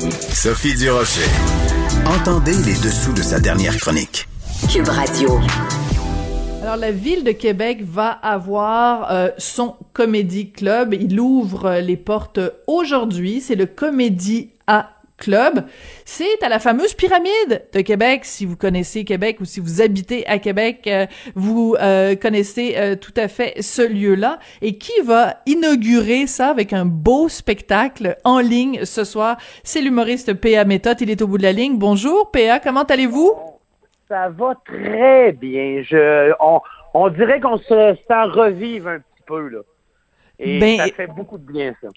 Sophie 0.00 0.74
Durocher. 0.74 1.28
Entendez 2.04 2.52
les 2.52 2.74
dessous 2.74 3.12
de 3.14 3.22
sa 3.22 3.40
dernière 3.40 3.76
chronique. 3.78 4.28
Cube 4.70 4.88
Radio. 4.88 5.40
Alors, 6.62 6.76
la 6.76 6.90
ville 6.90 7.24
de 7.24 7.32
Québec 7.32 7.82
va 7.82 8.10
avoir 8.10 9.10
euh, 9.10 9.30
son 9.38 9.76
Comédie 9.92 10.50
Club. 10.50 10.92
Il 10.94 11.18
ouvre 11.18 11.78
les 11.80 11.96
portes 11.96 12.40
aujourd'hui. 12.66 13.40
C'est 13.40 13.54
le 13.54 13.66
Comédie 13.66 14.50
A 14.66 14.90
Club. 15.18 15.64
C'est 16.04 16.42
à 16.42 16.48
la 16.48 16.58
fameuse 16.58 16.94
pyramide 16.94 17.68
de 17.72 17.80
Québec. 17.80 18.24
Si 18.24 18.44
vous 18.44 18.56
connaissez 18.56 19.04
Québec 19.04 19.38
ou 19.40 19.44
si 19.44 19.60
vous 19.60 19.80
habitez 19.80 20.26
à 20.26 20.38
Québec, 20.38 20.86
euh, 20.86 21.06
vous 21.34 21.76
euh, 21.80 22.16
connaissez 22.16 22.74
euh, 22.76 22.96
tout 22.96 23.14
à 23.16 23.28
fait 23.28 23.60
ce 23.62 23.82
lieu-là. 23.86 24.38
Et 24.62 24.78
qui 24.78 25.00
va 25.02 25.36
inaugurer 25.46 26.26
ça 26.26 26.48
avec 26.48 26.72
un 26.72 26.84
beau 26.84 27.28
spectacle 27.28 28.16
en 28.24 28.40
ligne 28.40 28.84
ce 28.84 29.04
soir? 29.04 29.38
C'est 29.62 29.80
l'humoriste 29.80 30.34
P.A. 30.34 30.64
Méthode. 30.64 31.00
Il 31.00 31.10
est 31.10 31.22
au 31.22 31.26
bout 31.26 31.38
de 31.38 31.44
la 31.44 31.52
ligne. 31.52 31.78
Bonjour, 31.78 32.30
P.A. 32.30 32.60
Comment 32.60 32.84
allez-vous? 32.84 33.32
Ça 34.08 34.28
va 34.28 34.54
très 34.64 35.32
bien. 35.32 35.82
Je, 35.82 36.32
on, 36.40 36.60
on 36.94 37.08
dirait 37.08 37.40
qu'on 37.40 37.58
se 37.58 37.64
sent 38.06 38.22
revivre 38.32 38.88
un 38.88 38.98
petit 38.98 39.22
peu, 39.26 39.48
là. 39.48 39.60
Et 40.38 40.58
Ben, 40.58 40.78
ça 40.78 40.86
fait 40.94 41.06
beaucoup 41.06 41.38
de 41.38 41.50
bien, 41.50 41.74
ça. 41.80 41.88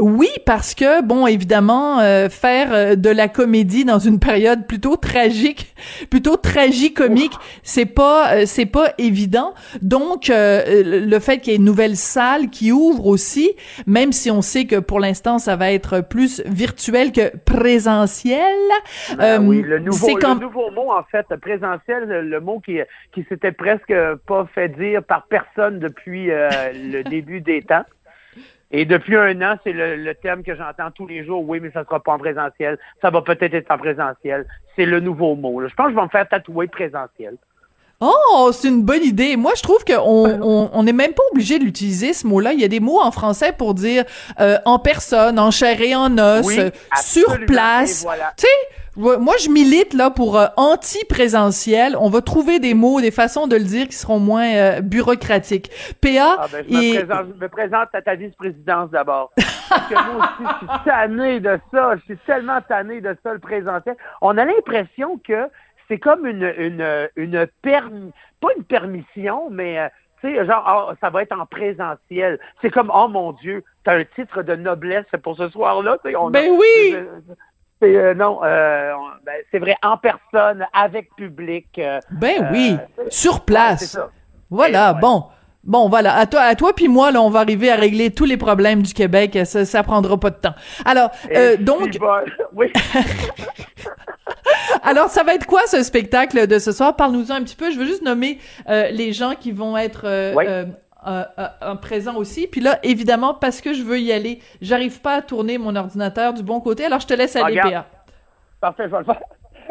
Oui, 0.00 0.28
parce 0.46 0.74
que 0.74 1.02
bon, 1.02 1.26
évidemment, 1.26 2.00
euh, 2.00 2.28
faire 2.28 2.72
euh, 2.72 2.94
de 2.96 3.10
la 3.10 3.28
comédie 3.28 3.84
dans 3.84 3.98
une 3.98 4.18
période 4.18 4.66
plutôt 4.66 4.96
tragique, 4.96 5.74
plutôt 6.10 6.36
tragicomique, 6.36 7.32
c'est 7.62 7.86
pas 7.86 8.34
euh, 8.34 8.42
c'est 8.46 8.66
pas 8.66 8.92
évident. 8.98 9.54
Donc 9.82 10.30
euh, 10.30 10.82
le 10.84 11.18
fait 11.18 11.38
qu'il 11.38 11.52
y 11.52 11.56
ait 11.56 11.58
une 11.58 11.64
nouvelle 11.64 11.96
salle 11.96 12.50
qui 12.50 12.72
ouvre 12.72 13.06
aussi, 13.06 13.52
même 13.86 14.12
si 14.12 14.30
on 14.30 14.42
sait 14.42 14.66
que 14.66 14.76
pour 14.76 15.00
l'instant 15.00 15.38
ça 15.38 15.56
va 15.56 15.72
être 15.72 16.00
plus 16.00 16.42
virtuel 16.46 17.12
que 17.12 17.36
présentiel. 17.44 18.40
Ah 19.18 19.34
euh, 19.34 19.38
oui, 19.38 19.62
le 19.62 19.78
nouveau, 19.78 20.06
c'est 20.06 20.14
le 20.14 20.20
comme 20.20 20.40
nouveau 20.40 20.70
mot, 20.70 20.92
en 20.92 21.02
fait, 21.04 21.26
présentiel, 21.40 22.04
le, 22.04 22.22
le 22.22 22.40
mot 22.40 22.60
qui, 22.60 22.78
qui 23.12 23.24
s'était 23.28 23.52
presque 23.52 23.94
pas 24.26 24.48
fait 24.54 24.68
dire 24.68 25.02
par 25.02 25.26
personne 25.26 25.78
depuis 25.78 26.30
euh, 26.30 26.48
le 26.74 27.02
début 27.10 27.40
des 27.40 27.62
temps. 27.62 27.84
Et 28.70 28.84
depuis 28.84 29.16
un 29.16 29.40
an, 29.42 29.56
c'est 29.64 29.72
le, 29.72 29.96
le 29.96 30.14
terme 30.14 30.42
que 30.42 30.54
j'entends 30.54 30.90
tous 30.92 31.06
les 31.06 31.24
jours. 31.24 31.46
Oui, 31.48 31.58
mais 31.60 31.70
ça 31.72 31.84
sera 31.84 32.00
pas 32.00 32.12
en 32.12 32.18
présentiel. 32.18 32.78
Ça 33.02 33.10
va 33.10 33.22
peut-être 33.22 33.54
être 33.54 33.70
en 33.70 33.78
présentiel. 33.78 34.46
C'est 34.76 34.86
le 34.86 35.00
nouveau 35.00 35.34
mot. 35.34 35.60
là. 35.60 35.68
Je 35.68 35.74
pense 35.74 35.86
que 35.86 35.92
je 35.92 35.96
vais 35.96 36.04
me 36.04 36.08
faire 36.08 36.28
tatouer 36.28 36.68
présentiel. 36.68 37.36
Oh, 38.00 38.50
c'est 38.52 38.68
une 38.68 38.82
bonne 38.82 39.04
idée. 39.04 39.36
Moi, 39.36 39.52
je 39.56 39.62
trouve 39.62 39.84
qu'on 39.84 39.94
on, 39.98 40.70
on 40.72 40.82
n'est 40.82 40.92
même 40.92 41.12
pas 41.12 41.22
obligé 41.32 41.58
de 41.58 41.64
l'utiliser 41.64 42.14
ce 42.14 42.26
mot-là. 42.26 42.54
Il 42.54 42.60
y 42.60 42.64
a 42.64 42.68
des 42.68 42.80
mots 42.80 43.00
en 43.00 43.10
français 43.10 43.52
pour 43.52 43.74
dire 43.74 44.04
euh, 44.40 44.56
en 44.64 44.78
personne, 44.78 45.38
en 45.38 45.50
chair 45.50 45.80
et 45.82 45.94
en 45.94 46.16
os, 46.16 46.46
Oui, 46.46 46.58
euh, 46.58 46.70
sur 46.96 47.44
place. 47.46 48.02
Voilà. 48.02 48.32
Tu 48.38 48.46
sais, 48.46 48.76
moi, 48.96 49.34
je 49.38 49.48
milite 49.48 49.94
là 49.94 50.10
pour 50.10 50.38
euh, 50.38 50.46
anti-présentiel. 50.56 51.96
On 51.98 52.10
va 52.10 52.22
trouver 52.22 52.58
des 52.58 52.74
mots, 52.74 53.00
des 53.00 53.10
façons 53.10 53.46
de 53.46 53.56
le 53.56 53.64
dire 53.64 53.86
qui 53.86 53.96
seront 53.96 54.18
moins 54.18 54.52
euh, 54.54 54.80
bureaucratiques. 54.80 55.70
PA 56.00 56.36
Ah 56.38 56.46
ben, 56.50 56.64
je 56.68 56.74
me, 56.74 56.82
et 56.82 57.04
présente, 57.04 57.26
je 57.34 57.40
me 57.40 57.48
présente 57.48 57.88
à 57.92 58.02
ta 58.02 58.14
vice-présidence 58.16 58.90
d'abord. 58.90 59.32
Parce 59.68 59.88
que 59.88 59.94
moi 59.94 60.24
aussi, 60.24 60.52
je 60.60 60.66
suis 60.66 60.84
tanné 60.84 61.40
de 61.40 61.60
ça. 61.72 61.96
Je 61.96 62.02
suis 62.02 62.18
tellement 62.26 62.60
tanné 62.68 63.00
de 63.00 63.16
ça, 63.22 63.32
le 63.32 63.38
présentiel. 63.38 63.96
On 64.20 64.36
a 64.36 64.44
l'impression 64.44 65.20
que 65.26 65.48
c'est 65.90 65.98
comme 65.98 66.24
une, 66.26 66.50
une, 66.56 67.08
une 67.16 67.46
permis, 67.62 68.12
pas 68.40 68.48
une 68.56 68.64
permission, 68.64 69.50
mais 69.50 69.78
euh, 69.78 69.88
tu 70.22 70.28
sais, 70.34 70.46
genre, 70.46 70.62
ah, 70.66 70.94
ça 71.00 71.10
va 71.10 71.22
être 71.22 71.36
en 71.38 71.44
présentiel. 71.46 72.38
C'est 72.62 72.70
comme, 72.70 72.90
oh 72.94 73.08
mon 73.08 73.32
Dieu, 73.32 73.64
t'as 73.84 73.96
un 73.98 74.04
titre 74.14 74.42
de 74.42 74.54
noblesse 74.54 75.04
pour 75.22 75.36
ce 75.36 75.48
soir-là. 75.48 75.96
a- 76.02 76.30
Ben 76.30 76.50
oui! 76.52 76.96
c'est, 77.82 77.96
euh, 77.96 78.14
non, 78.14 78.40
euh, 78.44 78.92
on- 78.94 79.24
ben, 79.24 79.34
c'est 79.50 79.58
vrai, 79.58 79.74
en 79.82 79.96
personne, 79.96 80.66
avec 80.72 81.14
public. 81.16 81.66
euh, 81.78 81.98
ben 82.10 82.48
oui, 82.52 82.76
sur 83.08 83.44
place. 83.44 83.80
c'est 83.80 83.86
ça. 83.98 84.10
Voilà, 84.50 84.92
ouais. 84.94 85.00
bon. 85.00 85.24
Bon, 85.62 85.90
voilà. 85.90 86.14
À 86.14 86.24
toi, 86.26 86.40
à 86.40 86.54
toi 86.54 86.72
puis 86.74 86.88
moi, 86.88 87.10
là, 87.10 87.20
on 87.20 87.28
va 87.28 87.40
arriver 87.40 87.70
à 87.70 87.76
régler 87.76 88.10
tous 88.14 88.24
les 88.24 88.38
problèmes 88.38 88.80
du 88.82 88.94
Québec. 88.94 89.38
Ça, 89.44 89.66
ça 89.66 89.82
prendra 89.82 90.18
pas 90.18 90.30
de 90.30 90.36
temps. 90.36 90.54
Alors, 90.86 91.10
euh, 91.36 91.58
donc, 91.58 91.98
bon. 91.98 92.08
oui. 92.54 92.72
Alors, 94.82 95.08
ça 95.08 95.22
va 95.22 95.34
être 95.34 95.46
quoi 95.46 95.62
ce 95.66 95.82
spectacle 95.82 96.46
de 96.46 96.58
ce 96.58 96.72
soir? 96.72 96.96
Parle-nous-en 96.96 97.34
un 97.34 97.42
petit 97.42 97.56
peu. 97.56 97.70
Je 97.70 97.78
veux 97.78 97.86
juste 97.86 98.02
nommer 98.02 98.38
euh, 98.68 98.88
les 98.90 99.12
gens 99.12 99.34
qui 99.34 99.52
vont 99.52 99.76
être 99.76 100.02
euh, 100.04 100.34
Oui. 100.34 100.44
euh, 100.48 100.64
euh, 101.06 101.74
présents 101.76 102.16
aussi. 102.16 102.46
Puis 102.46 102.60
là, 102.60 102.78
évidemment, 102.82 103.34
parce 103.34 103.60
que 103.60 103.72
je 103.74 103.82
veux 103.82 103.98
y 103.98 104.12
aller, 104.12 104.40
j'arrive 104.60 105.00
pas 105.00 105.14
à 105.16 105.22
tourner 105.22 105.58
mon 105.58 105.74
ordinateur 105.76 106.32
du 106.34 106.42
bon 106.42 106.60
côté. 106.60 106.84
Alors, 106.84 107.00
je 107.00 107.06
te 107.06 107.14
laisse 107.14 107.36
aller, 107.36 107.60
Regarde. 107.60 107.72
PA. 107.72 107.86
Parfait, 108.60 108.84
je 108.86 108.90
vais 108.90 108.98
le 108.98 109.04
faire. 109.04 109.20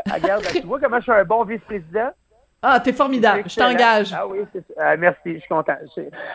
Ah, 0.10 0.16
Regarde, 0.16 0.44
tu 0.52 0.62
vois 0.62 0.80
comment 0.80 0.98
je 0.98 1.04
suis 1.04 1.12
un 1.12 1.24
bon 1.26 1.44
vice-président? 1.44 2.10
Ah, 2.62 2.80
t'es 2.80 2.92
formidable. 2.94 3.44
Je 3.48 3.56
t'engage. 3.56 4.14
Ah 4.14 4.28
oui. 4.28 4.40
Euh, 4.80 4.96
merci, 5.00 5.36
je 5.36 5.40
suis 5.40 5.48
content. 5.48 5.76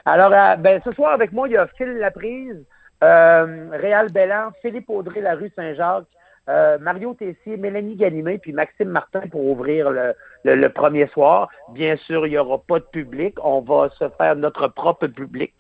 Alors, 0.06 0.32
euh, 0.32 0.56
ben, 0.56 0.80
ce 0.84 0.92
soir 0.92 1.12
avec 1.12 1.32
moi, 1.32 1.48
il 1.48 1.52
y 1.52 1.56
a 1.56 1.66
Phil 1.76 1.98
Laprise, 1.98 2.64
euh, 3.02 3.68
Réal 3.72 4.10
Bellan, 4.10 4.50
Philippe 4.62 4.88
Audrey, 4.88 5.20
la 5.20 5.34
rue 5.34 5.52
Saint-Jacques, 5.54 6.04
euh, 6.48 6.78
Mario 6.78 7.14
Tessier, 7.14 7.56
Mélanie 7.56 7.96
Ganimé, 7.96 8.38
puis 8.38 8.52
Maxime 8.52 8.88
Martin 8.88 9.22
pour 9.30 9.44
ouvrir 9.44 9.90
le, 10.44 10.68
premier 10.68 11.06
soir. 11.08 11.48
Bien 11.72 11.96
sûr, 11.96 12.26
il 12.26 12.30
n'y 12.30 12.38
aura 12.38 12.58
pas 12.58 12.78
de 12.78 12.84
public. 12.84 13.34
On 13.42 13.60
va 13.60 13.88
se 13.98 14.08
faire 14.18 14.36
notre 14.36 14.68
propre 14.68 15.06
public. 15.06 15.54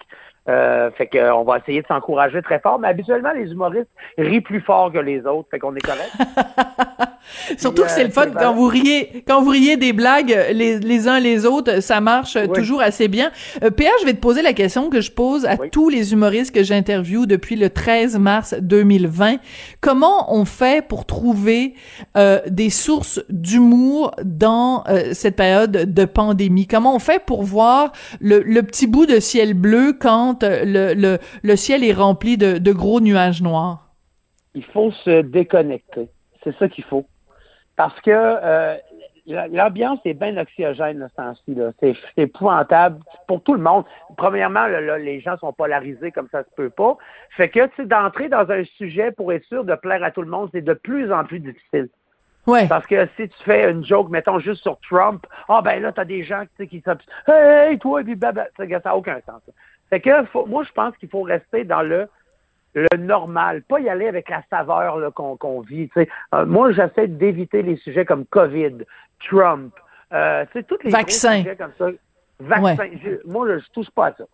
Euh, 0.46 0.90
fait 0.90 1.06
que, 1.06 1.16
euh, 1.16 1.34
on 1.34 1.44
va 1.44 1.58
essayer 1.58 1.80
de 1.80 1.86
s'encourager 1.86 2.42
très 2.42 2.60
fort, 2.60 2.78
mais 2.78 2.88
habituellement, 2.88 3.32
les 3.32 3.50
humoristes 3.50 3.88
rient 4.18 4.42
plus 4.42 4.60
fort 4.60 4.92
que 4.92 4.98
les 4.98 5.24
autres, 5.24 5.48
fait 5.50 5.58
qu'on 5.58 5.74
est 5.74 5.80
correct. 5.80 6.12
Surtout 7.58 7.82
que 7.82 7.90
c'est 7.90 8.02
euh, 8.02 8.04
le 8.04 8.10
fun 8.10 8.26
quand 8.30 8.54
vous 8.54 8.66
riez, 8.66 9.24
quand 9.26 9.42
vous 9.42 9.50
riez 9.50 9.76
des 9.76 9.92
blagues 9.92 10.36
les, 10.52 10.78
les 10.78 11.08
uns 11.08 11.20
les 11.20 11.46
autres, 11.46 11.80
ça 11.80 12.00
marche 12.00 12.36
Oui. 12.36 12.48
toujours 12.54 12.80
assez 12.80 13.08
bien. 13.08 13.30
Euh, 13.62 13.70
PA, 13.70 13.84
je 14.00 14.06
vais 14.06 14.12
te 14.14 14.20
poser 14.20 14.42
la 14.42 14.52
question 14.52 14.90
que 14.90 15.00
je 15.00 15.10
pose 15.10 15.44
à 15.46 15.56
Oui. 15.60 15.70
tous 15.70 15.88
les 15.88 16.12
humoristes 16.12 16.54
que 16.54 16.62
j'interviewe 16.62 17.26
depuis 17.26 17.56
le 17.56 17.70
13 17.70 18.18
mars 18.18 18.54
2020. 18.60 19.36
Comment 19.80 20.34
on 20.34 20.44
fait 20.44 20.86
pour 20.86 21.06
trouver 21.06 21.74
euh, 22.16 22.40
des 22.48 22.70
sources 22.70 23.20
d'humour 23.30 24.12
dans 24.24 24.84
euh, 24.88 25.12
cette 25.12 25.36
période 25.36 25.92
de 25.92 26.04
pandémie? 26.04 26.66
Comment 26.66 26.94
on 26.94 26.98
fait 26.98 27.22
pour 27.24 27.42
voir 27.42 27.92
le, 28.20 28.40
le 28.40 28.62
petit 28.62 28.86
bout 28.86 29.06
de 29.06 29.20
ciel 29.20 29.54
bleu 29.54 29.96
quand 29.98 30.42
euh, 30.42 30.64
le, 30.64 30.94
le, 30.94 31.18
le 31.42 31.56
ciel 31.56 31.84
est 31.84 31.92
rempli 31.92 32.36
de, 32.36 32.58
de 32.58 32.72
gros 32.72 33.00
nuages 33.00 33.42
noirs? 33.42 33.80
il 34.56 34.64
faut 34.72 34.92
se 35.04 35.22
déconnecter. 35.22 36.08
C'est 36.44 36.56
ça 36.58 36.68
qu'il 36.68 36.84
faut. 36.84 37.04
Parce 37.76 38.00
que 38.02 38.10
euh, 38.12 38.76
la- 39.26 39.48
l'ambiance 39.48 39.98
est 40.04 40.14
bien 40.14 40.36
oxygène 40.36 40.98
là, 40.98 41.08
ce 41.08 41.14
temps-ci. 41.16 41.58
C'est 41.80 41.96
épouvantable 42.16 43.00
pour 43.26 43.42
tout 43.42 43.54
le 43.54 43.60
monde. 43.60 43.84
Premièrement, 44.16 44.66
là, 44.66 44.80
là, 44.80 44.98
les 44.98 45.20
gens 45.20 45.36
sont 45.38 45.52
polarisés 45.52 46.12
comme 46.12 46.28
ça 46.30 46.42
se 46.44 46.50
peut 46.56 46.70
pas. 46.70 46.96
Fait 47.30 47.48
que 47.48 47.66
tu 47.66 47.76
sais, 47.76 47.86
d'entrer 47.86 48.28
dans 48.28 48.50
un 48.50 48.64
sujet 48.64 49.12
pour 49.12 49.32
être 49.32 49.44
sûr 49.44 49.64
de 49.64 49.74
plaire 49.74 50.04
à 50.04 50.10
tout 50.10 50.22
le 50.22 50.28
monde, 50.30 50.50
c'est 50.52 50.62
de 50.62 50.74
plus 50.74 51.12
en 51.12 51.24
plus 51.24 51.40
difficile. 51.40 51.88
Ouais. 52.46 52.68
Parce 52.68 52.86
que 52.86 53.06
si 53.16 53.26
tu 53.28 53.42
fais 53.44 53.70
une 53.70 53.82
joke, 53.84 54.10
mettons, 54.10 54.38
juste 54.38 54.60
sur 54.62 54.78
Trump, 54.80 55.26
ah 55.48 55.62
ben 55.62 55.80
là, 55.80 55.92
t'as 55.92 56.04
des 56.04 56.22
gens 56.24 56.44
qui 56.58 56.82
s'obs... 56.84 57.00
Hey, 57.26 57.78
toi, 57.78 58.02
puis 58.04 58.14
blabla. 58.16 58.48
Ça 58.58 58.66
n'a 58.66 58.96
aucun 58.96 59.18
sens. 59.26 59.40
Fait 59.88 60.00
que 60.00 60.24
faut- 60.26 60.44
moi, 60.44 60.62
je 60.62 60.72
pense 60.72 60.94
qu'il 60.98 61.08
faut 61.08 61.22
rester 61.22 61.64
dans 61.64 61.80
le 61.80 62.06
le 62.74 62.96
normal, 62.98 63.62
pas 63.62 63.80
y 63.80 63.88
aller 63.88 64.08
avec 64.08 64.28
la 64.28 64.42
saveur 64.50 65.12
qu'on 65.14 65.60
vit. 65.60 65.88
Euh, 65.96 66.44
moi, 66.46 66.72
j'essaie 66.72 67.06
d'éviter 67.08 67.62
les 67.62 67.76
sujets 67.76 68.04
comme 68.04 68.26
COVID, 68.26 68.78
Trump, 69.28 69.72
euh, 70.12 70.44
tous 70.52 70.78
les 70.82 70.90
Vaccin. 70.90 71.38
sujets 71.38 71.56
comme 71.56 71.72
ça. 71.78 71.86
Vaccin. 72.40 72.86
Je- 73.02 73.30
moi, 73.30 73.46
là, 73.48 73.58
je 73.58 73.70
touche 73.70 73.90
pas 73.90 74.06
à 74.08 74.12
ça. 74.14 74.24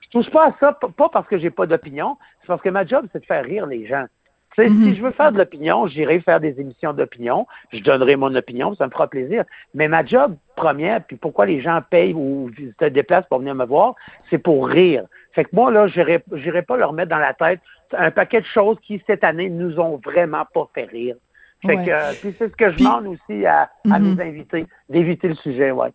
Je 0.00 0.08
touche 0.10 0.30
pas 0.30 0.48
à 0.48 0.54
ça, 0.58 0.72
pas 0.72 1.08
parce 1.08 1.28
que 1.28 1.38
j'ai 1.38 1.50
pas 1.50 1.66
d'opinion, 1.66 2.16
c'est 2.40 2.46
parce 2.48 2.62
que 2.62 2.68
ma 2.68 2.84
job, 2.84 3.06
c'est 3.12 3.20
de 3.20 3.26
faire 3.26 3.44
rire 3.44 3.66
les 3.66 3.86
gens. 3.86 4.06
Tu 4.56 4.62
sais, 4.64 4.68
Si 4.68 4.96
je 4.96 5.02
veux 5.02 5.10
faire 5.12 5.30
de 5.30 5.38
l'opinion, 5.38 5.86
j'irai 5.86 6.20
faire 6.20 6.40
des 6.40 6.60
émissions 6.60 6.92
d'opinion, 6.92 7.46
je 7.72 7.80
donnerai 7.80 8.16
mon 8.16 8.34
opinion, 8.34 8.74
ça 8.74 8.86
me 8.86 8.90
fera 8.90 9.06
plaisir. 9.06 9.44
Mais 9.74 9.86
ma 9.88 10.04
job 10.04 10.34
première, 10.56 11.04
puis 11.04 11.16
pourquoi 11.16 11.46
les 11.46 11.60
gens 11.60 11.80
payent 11.88 12.14
ou 12.14 12.50
se 12.80 12.86
déplacent 12.86 13.26
pour 13.28 13.38
venir 13.38 13.54
me 13.54 13.64
voir, 13.66 13.94
c'est 14.30 14.38
pour 14.38 14.66
rire. 14.68 15.04
Fait 15.32 15.44
que 15.44 15.50
moi, 15.52 15.70
là, 15.70 15.86
j'irai 15.86 16.24
j'irai 16.32 16.62
pas 16.62 16.76
leur 16.76 16.92
mettre 16.92 17.10
dans 17.10 17.18
la 17.18 17.34
tête 17.34 17.60
un 17.96 18.10
paquet 18.10 18.40
de 18.40 18.46
choses 18.46 18.76
qui, 18.82 19.00
cette 19.06 19.22
année, 19.22 19.48
nous 19.48 19.78
ont 19.78 20.00
vraiment 20.04 20.44
pas 20.52 20.68
fait 20.74 20.84
rire. 20.84 21.16
Fait 21.64 21.76
Ouais. 21.76 21.84
que, 21.84 21.90
euh, 21.90 22.12
puis 22.20 22.34
c'est 22.38 22.48
ce 22.50 22.56
que 22.56 22.70
je 22.70 22.74
Puis- 22.76 22.84
demande 22.84 23.06
aussi 23.06 23.46
à, 23.46 23.70
à 23.90 23.98
Mhm. 23.98 24.14
mes 24.16 24.22
invités, 24.22 24.66
d'éviter 24.88 25.28
le 25.28 25.34
sujet, 25.36 25.70
ouais. 25.70 25.88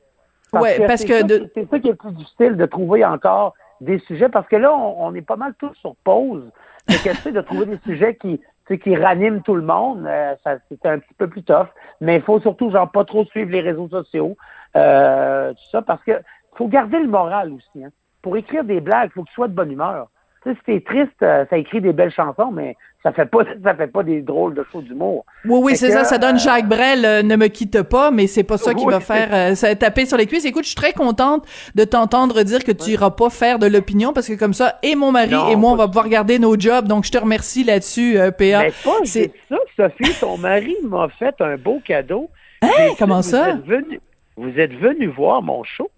Ouais, 0.53 0.85
parce 0.85 1.03
que 1.03 1.23
de- 1.25 1.49
c'est 1.53 1.69
ça 1.69 1.79
qui 1.79 1.87
est 1.87 1.91
le 1.91 1.97
plus 1.97 2.11
difficile 2.11 2.55
de 2.57 2.65
trouver 2.65 3.03
encore 3.03 3.55
des 3.81 3.97
sujets, 3.99 4.29
parce 4.29 4.47
que 4.47 4.55
là, 4.55 4.73
on, 4.73 5.07
on 5.07 5.15
est 5.15 5.21
pas 5.21 5.35
mal 5.35 5.53
tous 5.59 5.73
sur 5.75 5.95
pause. 6.03 6.43
Fait 6.89 7.13
que, 7.13 7.29
de 7.29 7.41
trouver 7.41 7.65
des 7.65 7.79
sujets 7.85 8.15
qui, 8.15 8.41
qui 8.79 8.95
raniment 8.95 9.41
tout 9.41 9.55
le 9.55 9.61
monde, 9.61 10.05
euh, 10.05 10.35
ça, 10.43 10.57
c'est 10.69 10.85
un 10.85 10.99
petit 10.99 11.13
peu 11.17 11.27
plus 11.27 11.43
tough. 11.43 11.67
Mais 12.01 12.17
il 12.17 12.21
faut 12.21 12.39
surtout, 12.39 12.71
genre, 12.71 12.91
pas 12.91 13.05
trop 13.05 13.25
suivre 13.25 13.51
les 13.51 13.61
réseaux 13.61 13.89
sociaux, 13.89 14.35
euh, 14.75 15.51
tout 15.51 15.69
ça, 15.71 15.81
parce 15.81 16.03
que 16.03 16.11
faut 16.55 16.67
garder 16.67 16.99
le 16.99 17.07
moral 17.07 17.51
aussi, 17.53 17.83
hein. 17.83 17.89
Pour 18.21 18.37
écrire 18.37 18.63
des 18.63 18.79
blagues, 18.79 19.09
il 19.09 19.13
faut 19.15 19.23
que 19.23 19.27
tu 19.27 19.33
sois 19.33 19.49
de 19.49 19.53
bonne 19.53 19.71
humeur. 19.71 20.07
Tu 20.43 20.49
sais, 20.51 20.55
si 20.57 20.63
t'es 20.65 20.79
triste, 20.81 21.21
euh, 21.21 21.45
ça 21.49 21.57
écrit 21.57 21.79
des 21.81 21.93
belles 21.93 22.11
chansons, 22.11 22.51
mais 22.51 22.75
ça 23.01 23.11
fait 23.13 23.25
pas, 23.25 23.39
ça 23.63 23.73
fait 23.75 23.87
pas 23.87 24.03
des 24.03 24.21
drôles 24.21 24.53
de 24.55 24.65
shows 24.71 24.81
d'humour. 24.81 25.25
Oui, 25.45 25.59
oui, 25.63 25.75
c'est 25.77 25.91
ça. 25.91 26.03
Ça 26.03 26.17
donne 26.17 26.35
euh, 26.35 26.39
Jacques 26.39 26.67
Brel, 26.67 27.05
euh, 27.05 27.23
ne 27.23 27.35
me 27.37 27.47
quitte 27.47 27.81
pas, 27.83 28.11
mais 28.11 28.27
c'est 28.27 28.43
pas 28.43 28.57
ça 28.57 28.73
qui 28.75 28.83
Oui. 28.85 28.91
va 28.91 28.99
faire 28.99 29.29
euh, 29.31 29.55
ça, 29.55 29.73
taper 29.75 30.05
sur 30.05 30.17
les 30.17 30.25
cuisses. 30.25 30.43
Écoute, 30.45 30.63
je 30.63 30.69
suis 30.69 30.75
très 30.75 30.91
contente 30.93 31.45
de 31.75 31.83
t'entendre 31.85 32.43
dire 32.43 32.63
que 32.63 32.71
tu 32.73 32.91
iras 32.91 33.11
pas 33.11 33.29
faire 33.29 33.57
de 33.59 33.67
l'opinion 33.67 34.11
parce 34.11 34.27
que 34.27 34.33
comme 34.33 34.53
ça, 34.53 34.79
et 34.83 34.95
mon 34.95 35.11
mari 35.11 35.31
Non, 35.31 35.49
et 35.49 35.55
moi, 35.55 35.71
on 35.71 35.75
va 35.75 35.87
pouvoir 35.87 36.09
garder 36.09 36.39
nos 36.39 36.59
jobs. 36.59 36.87
Donc, 36.87 37.05
je 37.05 37.11
te 37.11 37.17
remercie 37.17 37.63
là-dessus, 37.63 38.17
euh, 38.19 38.31
PA. 38.31 38.63
C'est- 39.05 39.31
ça, 39.49 39.57
Sophie, 39.77 40.13
ton 40.19 40.37
mari 40.37 40.75
m'a 40.83 41.07
fait 41.09 41.35
un 41.39 41.55
beau 41.57 41.81
cadeau. 41.85 42.29
Hein? 42.61 42.67
Comment 42.99 43.17
vous 43.17 43.29
ça? 43.29 43.49
Êtes 43.51 43.65
venu, 43.65 43.99
vous 44.37 44.59
êtes 44.59 44.73
venu 44.73 45.07
voir 45.07 45.41
mon 45.41 45.63
show. 45.63 45.89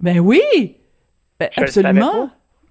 Ben 0.00 0.18
oui! 0.18 0.40
Ben, 1.38 1.48
Je 1.56 1.60
absolument! 1.62 2.30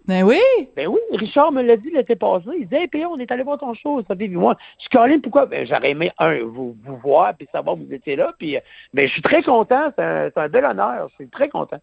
Ben 0.10 0.24
oui! 0.24 0.42
Ben 0.76 0.88
oui, 0.88 1.00
Richard 1.14 1.52
me 1.52 1.62
l'a 1.62 1.78
dit 1.78 1.92
l'été 1.92 2.16
passé. 2.16 2.50
Il 2.58 2.68
dit, 2.68 2.76
hey, 2.76 2.88
P.A., 2.88 3.08
on 3.08 3.20
est 3.20 3.32
allé 3.32 3.44
voir 3.44 3.60
ton 3.60 3.76
show, 3.76 4.02
Sophie. 4.08 4.28
Puis 4.28 4.30
moi, 4.30 4.58
je 4.78 4.82
suis 4.82 4.90
calé, 4.90 5.20
pourquoi? 5.20 5.46
Ben, 5.46 5.68
j'aurais 5.68 5.92
aimé, 5.92 6.12
un, 6.18 6.40
vous, 6.46 6.76
vous 6.84 6.98
voir, 6.98 7.36
puis 7.36 7.48
savoir 7.52 7.76
que 7.76 7.82
vous 7.82 7.94
étiez 7.94 8.16
là. 8.16 8.34
Puis, 8.40 8.58
euh, 8.58 8.60
ben, 8.92 9.08
je 9.08 9.14
suis 9.14 9.22
très 9.22 9.44
content. 9.44 9.92
C'est 9.96 10.04
un, 10.04 10.32
un 10.36 10.50
bel 10.50 10.66
honneur. 10.66 11.10
Je 11.10 11.14
suis 11.14 11.30
très 11.30 11.48
content. 11.48 11.78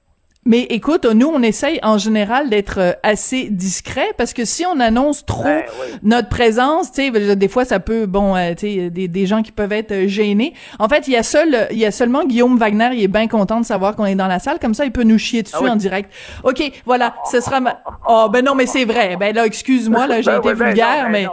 Mais 0.47 0.61
écoute, 0.71 1.05
nous, 1.07 1.27
on 1.27 1.43
essaye 1.43 1.81
en 1.83 1.99
général 1.99 2.49
d'être 2.49 2.79
euh, 2.79 2.93
assez 3.03 3.49
discret 3.51 4.07
parce 4.17 4.33
que 4.33 4.45
si 4.45 4.65
on 4.65 4.79
annonce 4.79 5.27
trop 5.27 5.43
Ben 5.43 5.65
oui. 5.81 5.99
notre 6.05 6.29
présence, 6.29 6.93
tu 6.93 7.13
sais, 7.13 7.37
des 7.37 7.49
fois 7.49 7.65
ça 7.65 7.81
peut, 7.81 8.07
bon, 8.07 8.37
euh, 8.37 8.55
tu 8.55 8.61
sais, 8.75 8.91
des, 8.91 9.09
des 9.09 9.27
gens 9.27 9.43
qui 9.43 9.51
peuvent 9.51 9.73
être 9.73 9.91
euh, 9.91 10.07
gênés. 10.07 10.55
En 10.79 10.89
fait, 10.89 11.09
il 11.09 11.15
y 11.15 11.17
a 11.17 11.25
seul, 11.25 11.67
il 11.73 11.79
y 11.79 11.85
a 11.85 11.91
seulement 11.91 12.25
Guillaume 12.25 12.57
Wagner, 12.59 12.91
il 12.93 13.03
est 13.03 13.09
bien 13.09 13.27
content 13.27 13.61
de 13.61 13.67
savoir 13.67 13.97
qu'on 13.97 14.07
est 14.07 14.15
dans 14.15 14.29
la 14.29 14.39
salle, 14.39 14.61
comme 14.61 14.75
ça, 14.75 14.85
il 14.85 14.93
peut 14.93 15.03
nous 15.03 15.19
chier 15.19 15.43
dessus 15.43 15.57
Ah 15.59 15.63
oui. 15.65 15.69
en 15.71 15.77
direct. 15.77 16.13
Ok, 16.45 16.63
voilà, 16.85 17.17
ce 17.31 17.41
sera 17.41 17.59
ma. 17.59 17.81
Oh 18.09 18.29
ben 18.33 18.45
non, 18.45 18.55
mais 18.55 18.67
c'est 18.67 18.85
vrai. 18.85 19.17
Ben 19.17 19.35
là, 19.35 19.47
excuse-moi, 19.47 20.07
là, 20.07 20.21
j'ai 20.23 20.31
Ben 20.31 20.39
été 20.39 20.49
oui, 20.51 20.55
ben 20.55 20.67
vulgaire, 20.67 21.05
non, 21.07 21.11
ben 21.11 21.29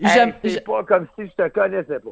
mais. 0.00 0.08
Hey, 0.08 0.32
c'est 0.44 0.64
pas 0.64 0.84
comme 0.84 1.06
si 1.18 1.26
je 1.26 1.42
te 1.44 1.48
connaissais 1.48 1.98
pas. 1.98 2.10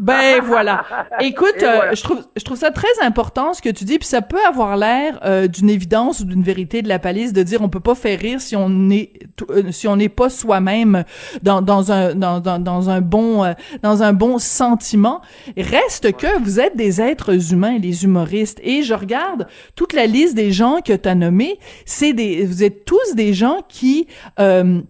Ben 0.00 0.40
voilà. 0.42 0.84
Écoute, 1.20 1.62
euh, 1.62 1.94
je 1.94 2.02
trouve 2.02 2.24
je 2.36 2.42
trouve 2.42 2.56
ça 2.56 2.70
très 2.70 2.88
important 3.02 3.52
ce 3.52 3.60
que 3.60 3.68
tu 3.68 3.84
dis, 3.84 3.98
puis 3.98 4.08
ça 4.08 4.22
peut 4.22 4.42
avoir 4.46 4.76
l'air 4.76 5.20
euh, 5.24 5.46
d'une 5.46 5.68
évidence 5.68 6.20
ou 6.20 6.24
d'une 6.24 6.42
vérité 6.42 6.80
de 6.80 6.88
la 6.88 6.98
palisse 6.98 7.32
de 7.32 7.42
dire 7.42 7.60
on 7.60 7.68
peut 7.68 7.80
pas 7.80 7.94
faire 7.94 8.18
rire 8.18 8.40
si 8.40 8.56
on 8.56 8.88
est 8.88 9.12
euh, 9.50 9.70
si 9.70 9.88
on 9.88 9.96
n'est 9.96 10.08
pas 10.08 10.30
soi-même 10.30 11.04
dans 11.42 11.60
dans 11.60 11.92
un 11.92 12.14
dans, 12.14 12.40
dans, 12.40 12.58
dans 12.58 12.88
un 12.88 13.00
bon 13.02 13.44
euh, 13.44 13.52
dans 13.82 14.02
un 14.02 14.14
bon 14.14 14.38
sentiment. 14.38 15.20
Reste 15.56 16.16
que 16.16 16.40
vous 16.42 16.60
êtes 16.60 16.76
des 16.76 17.00
êtres 17.00 17.52
humains 17.52 17.78
les 17.78 18.04
humoristes 18.04 18.60
et 18.62 18.82
je 18.82 18.94
regarde 18.94 19.46
toute 19.76 19.92
la 19.92 20.06
liste 20.06 20.34
des 20.34 20.50
gens 20.50 20.80
que 20.84 20.94
tu 20.94 21.08
as 21.08 21.14
nommés, 21.14 21.58
c'est 21.84 22.14
des 22.14 22.46
vous 22.46 22.64
êtes 22.64 22.86
tous 22.86 23.14
des 23.14 23.34
gens 23.34 23.58
qui 23.68 24.06
euh, 24.38 24.80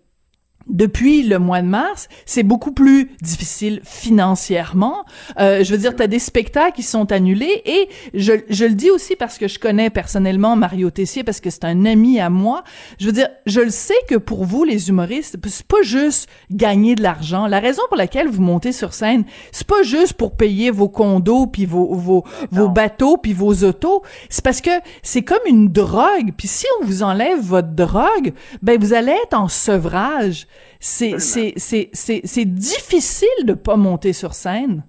depuis 0.70 1.22
le 1.22 1.38
mois 1.38 1.62
de 1.62 1.66
mars, 1.66 2.08
c'est 2.26 2.42
beaucoup 2.42 2.72
plus 2.72 3.10
difficile 3.20 3.80
financièrement. 3.84 5.04
Euh, 5.38 5.62
je 5.64 5.72
veux 5.72 5.78
dire, 5.78 5.94
tu 5.94 6.02
as 6.02 6.06
des 6.06 6.18
spectacles 6.18 6.76
qui 6.76 6.82
sont 6.82 7.12
annulés 7.12 7.62
et 7.64 7.88
je, 8.14 8.32
je 8.48 8.64
le 8.64 8.74
dis 8.74 8.90
aussi 8.90 9.16
parce 9.16 9.38
que 9.38 9.48
je 9.48 9.58
connais 9.58 9.90
personnellement 9.90 10.56
Mario 10.56 10.90
Tessier 10.90 11.24
parce 11.24 11.40
que 11.40 11.50
c'est 11.50 11.64
un 11.64 11.84
ami 11.84 12.20
à 12.20 12.30
moi. 12.30 12.62
Je 12.98 13.06
veux 13.06 13.12
dire, 13.12 13.28
je 13.46 13.60
le 13.60 13.70
sais 13.70 13.94
que 14.08 14.14
pour 14.14 14.44
vous, 14.44 14.64
les 14.64 14.88
humoristes, 14.88 15.36
c'est 15.46 15.66
pas 15.66 15.82
juste 15.82 16.28
gagner 16.50 16.94
de 16.94 17.02
l'argent. 17.02 17.46
La 17.46 17.60
raison 17.60 17.82
pour 17.88 17.96
laquelle 17.96 18.28
vous 18.28 18.42
montez 18.42 18.72
sur 18.72 18.94
scène, 18.94 19.24
c'est 19.52 19.66
pas 19.66 19.82
juste 19.82 20.14
pour 20.14 20.36
payer 20.36 20.70
vos 20.70 20.88
condos 20.88 21.46
puis 21.46 21.66
vos, 21.66 21.94
vos, 21.94 22.24
vos 22.50 22.68
bateaux 22.68 23.16
puis 23.16 23.32
vos 23.32 23.64
autos. 23.64 24.02
C'est 24.28 24.44
parce 24.44 24.60
que 24.60 24.70
c'est 25.02 25.22
comme 25.22 25.38
une 25.46 25.68
drogue. 25.68 26.32
Puis 26.36 26.48
si 26.48 26.66
on 26.80 26.84
vous 26.84 27.02
enlève 27.02 27.40
votre 27.40 27.70
drogue, 27.70 28.32
ben 28.62 28.78
vous 28.78 28.92
allez 28.92 29.12
être 29.24 29.34
en 29.34 29.48
sevrage. 29.48 30.46
C'est 30.80 31.18
c'est 31.18 31.52
c'est 31.56 31.90
c'est 31.92 32.22
c'est 32.24 32.46
difficile 32.46 33.44
de 33.44 33.52
pas 33.52 33.76
monter 33.76 34.12
sur 34.12 34.32
scène. 34.32 34.82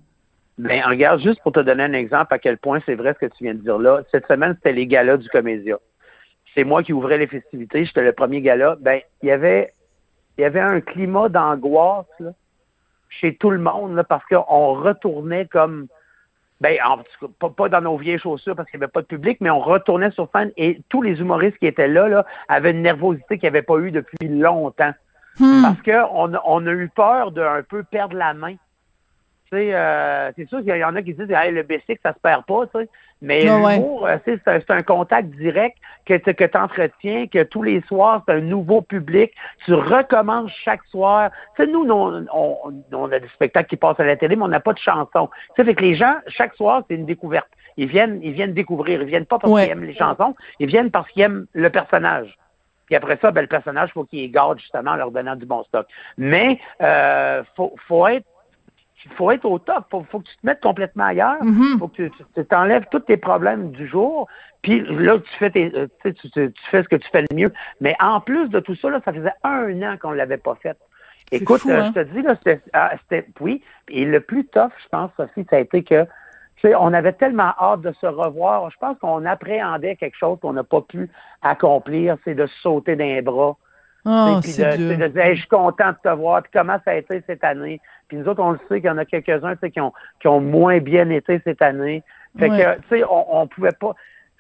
Ben, 0.57 0.81
regarde, 0.85 1.19
juste 1.21 1.41
pour 1.41 1.51
te 1.51 1.59
donner 1.59 1.83
un 1.83 1.93
exemple 1.93 2.33
à 2.33 2.39
quel 2.39 2.57
point 2.57 2.79
c'est 2.85 2.95
vrai 2.95 3.13
ce 3.13 3.25
que 3.25 3.31
tu 3.31 3.43
viens 3.43 3.55
de 3.55 3.59
dire 3.59 3.77
là. 3.77 4.01
Cette 4.11 4.27
semaine, 4.27 4.53
c'était 4.55 4.73
les 4.73 4.87
galas 4.87 5.17
du 5.17 5.27
Comédia. 5.29 5.77
C'est 6.55 6.63
moi 6.63 6.83
qui 6.83 6.93
ouvrais 6.93 7.17
les 7.17 7.27
festivités. 7.27 7.83
J'étais 7.83 8.03
le 8.03 8.13
premier 8.13 8.41
gala. 8.41 8.77
Ben, 8.79 9.01
il 9.21 9.29
y 9.29 9.31
avait, 9.31 9.73
il 10.37 10.41
y 10.41 10.43
avait 10.45 10.59
un 10.59 10.79
climat 10.79 11.29
d'angoisse, 11.29 12.05
chez 13.09 13.35
tout 13.35 13.49
le 13.49 13.59
monde, 13.59 13.95
là, 13.95 14.03
parce 14.03 14.25
qu'on 14.25 14.73
retournait 14.73 15.45
comme, 15.45 15.87
ben, 16.61 16.77
en 16.85 16.97
tout 16.97 17.27
cas, 17.27 17.33
pas, 17.39 17.49
pas 17.49 17.69
dans 17.69 17.81
nos 17.81 17.97
vieilles 17.97 18.19
chaussures 18.19 18.55
parce 18.55 18.69
qu'il 18.69 18.79
n'y 18.79 18.83
avait 18.83 18.91
pas 18.91 19.01
de 19.01 19.07
public, 19.07 19.39
mais 19.41 19.49
on 19.49 19.59
retournait 19.59 20.11
sur 20.11 20.29
scène 20.33 20.51
et 20.57 20.79
tous 20.89 21.01
les 21.01 21.19
humoristes 21.19 21.57
qui 21.57 21.67
étaient 21.67 21.87
là, 21.87 22.07
là, 22.07 22.25
avaient 22.47 22.71
une 22.71 22.81
nervosité 22.81 23.37
qu'ils 23.37 23.47
n'avaient 23.47 23.61
pas 23.61 23.77
eu 23.79 23.91
depuis 23.91 24.27
longtemps. 24.27 24.93
Hmm. 25.39 25.61
Parce 25.63 25.81
qu'on 25.81 26.33
a, 26.33 26.41
on 26.45 26.65
a 26.67 26.71
eu 26.71 26.89
peur 26.89 27.31
d'un 27.31 27.63
peu 27.67 27.83
perdre 27.83 28.15
la 28.17 28.33
main. 28.33 28.55
Euh, 29.53 30.31
c'est 30.37 30.47
sûr 30.47 30.59
qu'il 30.59 30.69
y 30.77 30.83
en 30.83 30.95
a 30.95 31.01
qui 31.01 31.13
disent 31.13 31.29
hey, 31.29 31.51
le 31.51 31.63
basic, 31.63 31.99
ça 32.01 32.13
se 32.13 32.19
perd 32.19 32.45
pas. 32.45 32.63
Mais 33.21 33.43
l'humour, 33.43 34.07
euh, 34.07 34.17
c'est 34.23 34.47
un, 34.47 34.59
c'est 34.61 34.71
un 34.71 34.81
contact 34.81 35.27
direct 35.31 35.77
que 36.05 36.13
tu 36.13 36.33
que 36.33 36.57
entretiens, 36.57 37.27
que 37.27 37.43
tous 37.43 37.61
les 37.61 37.81
soirs, 37.81 38.23
c'est 38.25 38.35
un 38.35 38.39
nouveau 38.39 38.81
public. 38.81 39.33
Tu 39.65 39.73
recommences 39.73 40.51
chaque 40.63 40.83
soir. 40.85 41.31
Nous, 41.59 41.85
on, 41.89 42.25
on, 42.33 42.57
on 42.93 43.11
a 43.11 43.19
des 43.19 43.27
spectacles 43.27 43.67
qui 43.69 43.75
passent 43.75 43.99
à 43.99 44.05
la 44.05 44.15
télé, 44.15 44.37
mais 44.37 44.43
on 44.43 44.47
n'a 44.47 44.61
pas 44.61 44.71
de 44.73 44.79
chansons. 44.79 45.29
Tu 45.49 45.55
sais, 45.57 45.65
fait 45.65 45.75
que 45.75 45.81
les 45.83 45.95
gens, 45.95 46.15
chaque 46.27 46.55
soir, 46.55 46.83
c'est 46.87 46.95
une 46.95 47.05
découverte. 47.05 47.49
Ils 47.75 47.87
viennent, 47.89 48.21
ils 48.23 48.31
viennent 48.31 48.53
découvrir. 48.53 49.01
Ils 49.01 49.07
viennent 49.07 49.25
pas 49.25 49.37
parce 49.37 49.51
Ouais. 49.51 49.63
qu'ils 49.63 49.71
aiment 49.73 49.83
les 49.83 49.95
chansons, 49.95 50.33
ils 50.59 50.67
viennent 50.67 50.91
parce 50.91 51.09
qu'ils 51.09 51.23
aiment 51.23 51.45
le 51.51 51.69
personnage. 51.69 52.37
Puis 52.91 52.97
après 52.97 53.17
ça, 53.21 53.31
ben, 53.31 53.39
le 53.39 53.47
personnage, 53.47 53.93
faut 53.93 54.03
qu'il 54.03 54.29
garde 54.33 54.59
justement 54.59 54.91
en 54.91 54.95
leur 54.97 55.11
donnant 55.11 55.37
du 55.37 55.45
bon 55.45 55.63
stock. 55.63 55.87
Mais 56.17 56.59
euh, 56.81 57.41
faut, 57.55 57.73
faut 57.87 58.05
être 58.05 58.25
faut 59.15 59.31
être 59.31 59.45
au 59.45 59.59
top. 59.59 59.85
Faut, 59.89 60.05
faut 60.11 60.19
que 60.19 60.27
tu 60.27 60.35
te 60.35 60.45
mettes 60.45 60.59
complètement 60.59 61.05
ailleurs. 61.05 61.41
Mhm. 61.41 61.79
Faut 61.79 61.87
que 61.87 62.09
tu, 62.09 62.45
t'enlèves 62.49 62.83
tous 62.91 62.99
tes 62.99 63.15
problèmes 63.15 63.71
du 63.71 63.87
jour. 63.87 64.27
Puis 64.61 64.81
là, 64.81 65.17
tu 65.19 65.29
fais 65.39 65.49
tes, 65.51 65.73
euh, 65.73 65.87
tu, 66.03 66.09
sais, 66.09 66.13
tu, 66.15 66.29
tu- 66.31 66.51
fais 66.69 66.83
ce 66.83 66.89
que 66.89 66.97
tu 66.97 67.07
fais 67.13 67.21
le 67.21 67.33
mieux. 67.33 67.53
Mais 67.79 67.95
en 68.01 68.19
plus 68.19 68.49
de 68.49 68.59
tout 68.59 68.75
ça, 68.75 68.89
là, 68.89 68.99
ça 69.05 69.13
faisait 69.13 69.31
un 69.45 69.81
an 69.83 69.95
qu'on 69.97 70.11
l'avait 70.11 70.35
pas 70.35 70.55
fait. 70.55 70.77
Écoute, 71.31 71.61
fou, 71.61 71.69
euh, 71.69 71.83
hein? 71.83 71.93
je 71.95 72.01
te 72.01 72.05
dis, 72.09 72.21
là, 72.23 72.35
c'était, 72.35 72.59
ah, 72.73 72.91
c'était- 73.03 73.25
oui. 73.39 73.63
Et 73.87 74.03
le 74.03 74.19
plus 74.19 74.45
tough, 74.47 74.73
je 74.83 74.89
pense, 74.89 75.11
Sophie, 75.15 75.45
ça 75.49 75.55
a 75.55 75.59
été 75.59 75.81
que, 75.81 76.05
tu 76.57 76.67
sais, 76.67 76.75
on 76.75 76.93
avait 76.93 77.13
tellement 77.13 77.53
hâte 77.59 77.81
de 77.81 77.91
se 77.93 78.05
revoir. 78.05 78.69
Je 78.69 78.77
pense 78.77 78.97
qu'on 78.99 79.25
appréhendait 79.25 79.95
quelque 79.95 80.17
chose 80.17 80.37
qu'on 80.41 80.53
n'a 80.53 80.63
pas 80.63 80.81
pu 80.81 81.09
accomplir, 81.41 82.17
c'est 82.23 82.35
de 82.35 82.47
sauter 82.61 82.95
d'un 82.95 83.21
bras. 83.21 83.57
Oh, 84.05 84.37
Puis 84.41 84.51
c'est 84.51 84.77
de, 84.77 85.07
dire, 85.07 85.23
Hey, 85.23 85.35
je 85.35 85.41
suis 85.41 85.49
content 85.49 85.89
de 85.89 85.97
te 86.03 86.09
voir, 86.15 86.41
puis 86.41 86.51
comment 86.53 86.77
ça 86.85 86.91
a 86.91 86.95
été 86.95 87.21
cette 87.27 87.43
année? 87.43 87.79
Puis 88.07 88.17
nous 88.17 88.27
autres, 88.27 88.41
on 88.41 88.51
le 88.51 88.59
sait 88.67 88.81
qu'il 88.81 88.87
y 88.87 88.89
en 88.89 88.97
a 88.97 89.05
quelques-uns 89.05 89.53
tu 89.53 89.59
sais, 89.61 89.71
qui 89.71 89.79
ont, 89.79 89.93
qui 90.19 90.27
ont 90.27 90.41
moins 90.41 90.79
bien 90.79 91.09
été 91.09 91.39
cette 91.43 91.61
année. 91.61 92.03
Fait 92.37 92.49
Ouais. 92.49 92.57
que, 92.57 92.81
tu 92.81 92.87
sais, 92.99 93.03
on, 93.09 93.41
on 93.41 93.47
pouvait 93.47 93.73
pas. 93.79 93.93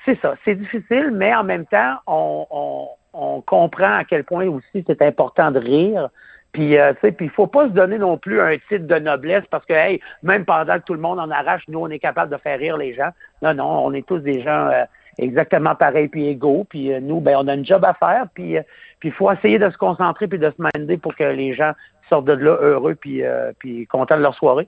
C'est 0.05 0.19
ça, 0.21 0.33
c'est 0.45 0.55
difficile, 0.55 1.11
mais 1.13 1.33
en 1.35 1.43
même 1.43 1.65
temps, 1.67 1.95
on, 2.07 2.47
on, 2.49 2.87
on 3.13 3.41
comprend 3.41 3.97
à 3.97 4.03
quel 4.03 4.23
point 4.23 4.47
aussi 4.47 4.83
c'est 4.87 5.01
important 5.03 5.51
de 5.51 5.59
rire. 5.59 6.09
Puis, 6.51 6.77
euh, 6.77 6.93
tu 6.93 6.99
sais, 7.01 7.11
puis 7.11 7.27
il 7.27 7.31
faut 7.31 7.47
pas 7.47 7.67
se 7.67 7.73
donner 7.73 7.97
non 7.97 8.17
plus 8.17 8.41
un 8.41 8.57
titre 8.57 8.85
de 8.87 8.99
noblesse 8.99 9.43
parce 9.49 9.65
que, 9.65 9.73
hey, 9.73 10.01
même 10.21 10.43
pendant 10.43 10.79
que 10.79 10.83
tout 10.83 10.93
le 10.93 10.99
monde 10.99 11.19
en 11.19 11.31
arrache, 11.31 11.63
nous, 11.67 11.79
on 11.79 11.89
est 11.89 11.99
capable 11.99 12.31
de 12.31 12.37
faire 12.37 12.59
rire 12.59 12.77
les 12.77 12.93
gens. 12.93 13.09
Non, 13.41 13.53
non, 13.53 13.85
on 13.85 13.93
est 13.93 14.05
tous 14.05 14.19
des 14.19 14.41
gens 14.41 14.67
euh, 14.67 14.83
exactement 15.17 15.75
pareils 15.75 16.07
puis 16.07 16.27
égaux. 16.27 16.65
Puis 16.69 16.91
euh, 16.91 16.99
nous, 16.99 17.19
ben, 17.19 17.37
on 17.39 17.47
a 17.47 17.53
une 17.53 17.65
job 17.65 17.85
à 17.85 17.93
faire. 17.93 18.25
Puis, 18.33 18.57
euh, 18.57 18.61
puis 18.99 19.09
il 19.09 19.11
faut 19.13 19.31
essayer 19.31 19.59
de 19.59 19.69
se 19.69 19.77
concentrer 19.77 20.27
puis 20.27 20.39
de 20.39 20.51
se 20.51 20.61
minder 20.75 20.97
pour 20.97 21.15
que 21.15 21.23
les 21.23 21.53
gens 21.53 21.71
sortent 22.09 22.25
de 22.25 22.33
là 22.33 22.57
heureux 22.61 22.95
puis, 22.95 23.23
euh, 23.23 23.51
puis 23.57 23.87
contents 23.87 24.17
de 24.17 24.23
leur 24.23 24.35
soirée. 24.35 24.67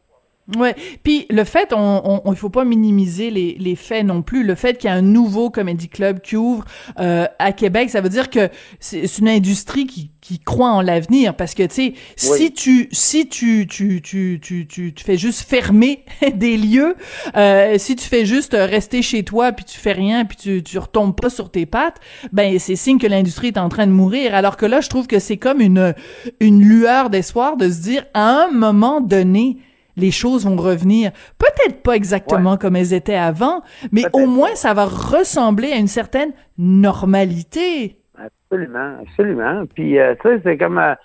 Ouais. 0.58 0.76
Puis 1.04 1.26
le 1.30 1.46
fait, 1.46 1.72
on, 1.72 2.02
on, 2.04 2.22
on- 2.26 2.34
il 2.34 2.38
faut 2.38 2.50
pas 2.50 2.66
minimiser 2.66 3.30
les, 3.30 3.56
les 3.58 3.76
faits 3.78 4.06
non 4.06 4.22
plus. 4.22 4.44
Le 4.44 4.56
fait 4.56 4.78
qu'il 4.78 4.90
y 4.90 4.94
a 4.94 4.96
un 4.96 5.02
nouveau 5.02 5.50
comédie 5.50 5.88
club 5.88 6.20
qui 6.20 6.36
ouvre 6.36 6.66
euh, 7.00 7.26
à 7.40 7.54
Québec, 7.54 7.90
ça 7.90 8.02
veut 8.02 8.10
dire 8.10 8.30
que 8.30 8.50
c'est 8.82 9.06
une 9.20 9.30
industrie 9.30 9.88
qui, 9.88 10.12
qui 10.20 10.40
croit 10.40 10.72
en 10.72 10.82
l'avenir. 10.82 11.36
Parce 11.38 11.54
que 11.54 11.64
tu 11.64 11.74
sais, 11.76 11.94
si 12.18 12.52
tu 12.52 12.90
si 12.92 13.30
tu 13.30 13.68
tu, 13.70 14.02
tu 14.02 14.40
tu 14.42 14.68
tu 14.68 14.94
tu 14.94 15.04
fais 15.06 15.18
juste 15.18 15.50
fermer 15.50 16.04
des 16.36 16.58
lieux, 16.58 16.96
euh, 17.38 17.78
si 17.78 17.96
tu 17.96 18.06
fais 18.06 18.26
juste 18.26 18.52
rester 18.54 19.02
chez 19.02 19.24
toi 19.24 19.54
puis 19.54 19.64
tu 19.64 19.80
fais 19.80 19.94
rien 19.94 20.26
puis 20.26 20.36
tu 20.36 20.62
tu 20.62 20.78
retombes 20.78 21.16
pas 21.16 21.30
sur 21.30 21.52
tes 21.52 21.66
pattes, 21.66 22.02
ben 22.34 22.60
c'est 22.60 22.76
signe 22.76 23.00
que 23.00 23.08
l'industrie 23.08 23.48
est 23.48 23.58
en 23.58 23.70
train 23.70 23.88
de 23.88 23.94
mourir. 23.94 24.36
Alors 24.36 24.58
que 24.58 24.66
là, 24.66 24.82
je 24.82 24.90
trouve 24.90 25.08
que 25.08 25.20
c'est 25.20 25.38
comme 25.38 25.62
une 25.62 25.94
une 26.42 26.62
lueur 26.62 27.10
d'espoir 27.10 27.56
de 27.56 27.70
se 27.70 27.80
dire 27.80 28.04
à 28.14 28.44
un 28.48 28.52
moment 28.52 29.00
donné 29.00 29.58
les 29.96 30.12
choses 30.12 30.46
vont 30.46 30.56
revenir. 30.56 31.12
Peut-être 31.38 31.82
pas 31.84 31.96
exactement 31.96 32.58
comme 32.58 32.76
elles 32.76 32.94
étaient 32.94 33.16
avant, 33.16 33.62
mais 33.92 34.04
au 34.14 34.26
moins 34.26 34.56
ça 34.56 34.74
va 34.74 34.86
ressembler 34.86 35.72
à 35.72 35.78
une 35.78 35.88
certaine 35.88 36.34
normalité. 36.58 38.00
Absolument, 38.18 39.00
absolument. 39.02 39.66
Puis, 39.74 40.00
euh, 40.00 40.16
tu 40.22 40.30
sais, 40.30 40.42
c'est 40.44 40.58
comme... 40.58 40.78
Euh, 40.78 40.96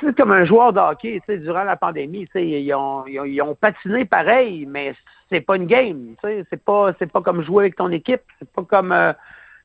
c'est 0.00 0.16
comme 0.16 0.32
un 0.32 0.44
joueur 0.44 0.72
de 0.72 0.80
hockey, 0.80 1.20
tu 1.20 1.32
sais, 1.32 1.38
durant 1.38 1.62
la 1.62 1.76
pandémie, 1.76 2.26
tu 2.26 2.32
sais, 2.32 2.44
ils 2.44 2.74
ont, 2.74 3.06
ils, 3.06 3.40
ont, 3.40 3.54
patiné 3.54 4.04
pareil, 4.04 4.66
mais 4.66 4.94
c'est 5.30 5.40
pas 5.40 5.56
une 5.56 5.66
game, 5.66 6.16
tu 6.20 6.28
sais, 6.28 6.44
c'est 6.50 6.62
pas, 6.62 6.92
c'est 6.98 7.10
pas 7.10 7.20
comme 7.20 7.42
jouer 7.42 7.64
avec 7.64 7.76
ton 7.76 7.88
équipe, 7.90 8.22
c'est 8.40 8.50
pas 8.50 8.64
comme, 8.64 8.90
euh, 8.90 9.12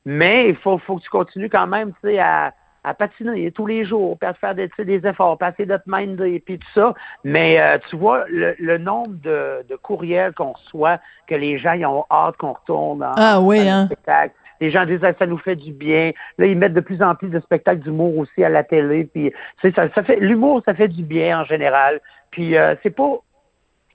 mais 0.04 0.50
il 0.50 0.56
faut, 0.56 0.78
faut 0.78 0.96
que 0.96 1.02
tu 1.02 1.10
continues 1.10 1.50
quand 1.50 1.66
même, 1.66 1.92
tu 1.94 2.10
sais, 2.10 2.18
à, 2.20 2.54
à 2.86 2.94
patiner 2.94 3.50
tous 3.50 3.66
les 3.66 3.84
jours, 3.84 4.16
puis 4.16 4.28
à 4.28 4.34
faire 4.34 4.54
des, 4.54 4.70
des 4.78 5.06
efforts, 5.06 5.36
passer 5.38 5.66
de 5.66 5.76
te 5.76 5.82
minder, 5.86 6.40
puis 6.46 6.60
tout 6.60 6.68
ça. 6.72 6.94
Mais 7.24 7.60
euh, 7.60 7.78
tu 7.90 7.96
vois, 7.96 8.24
le, 8.28 8.78
nombre 8.78 9.14
de, 9.24 9.66
de 9.68 9.74
courriels 9.74 10.32
qu'on 10.34 10.52
reçoit, 10.52 11.00
que 11.26 11.34
les 11.34 11.58
gens 11.58 11.72
ils 11.72 11.84
ont 11.84 12.04
hâte 12.08 12.36
qu'on 12.36 12.52
retourne 12.52 13.02
en, 13.02 13.12
ah, 13.16 13.40
oui, 13.40 13.68
hein? 13.68 13.86
spectacle. 13.86 14.34
Les 14.60 14.70
gens 14.70 14.86
disent 14.86 15.00
ça 15.00 15.26
nous 15.26 15.36
fait 15.36 15.56
du 15.56 15.72
bien. 15.72 16.12
Là, 16.38 16.46
ils 16.46 16.56
mettent 16.56 16.74
de 16.74 16.80
plus 16.80 17.02
en 17.02 17.16
plus 17.16 17.28
de 17.28 17.40
spectacles 17.40 17.80
d'humour 17.80 18.16
aussi 18.16 18.42
à 18.44 18.48
la 18.48 18.62
télé. 18.62 19.04
Puis 19.04 19.32
ça, 19.60 19.68
ça 19.92 20.02
fait 20.04 20.20
l'humour, 20.20 20.62
ça 20.64 20.72
fait 20.72 20.88
du 20.88 21.02
bien 21.02 21.40
en 21.40 21.44
général. 21.44 22.00
Puis 22.30 22.56
euh, 22.56 22.76
c'est 22.84 22.94
pas 22.94 23.18